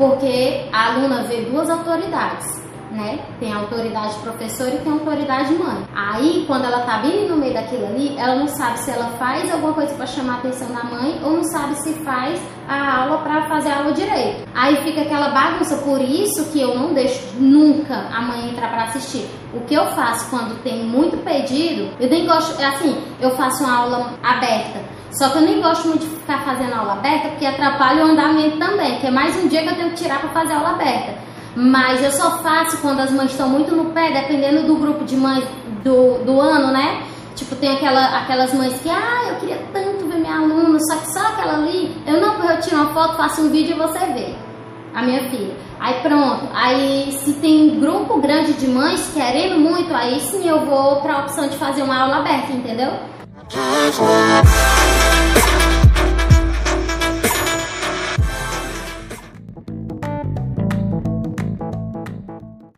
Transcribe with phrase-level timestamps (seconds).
[0.00, 2.58] porque a aluna vê duas autoridades
[2.90, 3.20] né?
[3.38, 5.84] Tem autoridade professor e tem autoridade mãe.
[5.94, 9.50] Aí, quando ela tá bem no meio daquilo ali, ela não sabe se ela faz
[9.52, 13.18] alguma coisa para chamar a atenção da mãe ou não sabe se faz a aula
[13.18, 14.48] para fazer a aula direito.
[14.54, 18.84] Aí fica aquela bagunça, por isso que eu não deixo nunca a mãe entrar para
[18.84, 19.24] assistir.
[19.54, 23.76] O que eu faço quando tem muito pedido, eu nem gosto, assim, eu faço uma
[23.76, 24.99] aula aberta.
[25.12, 28.58] Só que eu nem gosto muito de ficar fazendo aula aberta porque atrapalha o andamento
[28.58, 31.14] também, que é mais um dia que eu tenho que tirar para fazer aula aberta.
[31.56, 35.16] Mas eu só faço quando as mães estão muito no pé, dependendo do grupo de
[35.16, 35.44] mães
[35.82, 37.02] do, do ano, né?
[37.34, 41.12] Tipo, tem aquela, aquelas mães que, ah, eu queria tanto ver minha aluna, só que
[41.12, 44.34] só aquela ali, eu não eu tiro uma foto, faço um vídeo e você vê.
[44.94, 45.54] A minha filha.
[45.78, 46.48] Aí pronto.
[46.52, 51.20] Aí se tem um grupo grande de mães querendo muito, aí sim eu vou pra
[51.20, 52.92] opção de fazer uma aula aberta, entendeu?